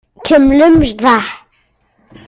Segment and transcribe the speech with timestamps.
[0.27, 1.25] Kemmlem ccḍeḥ.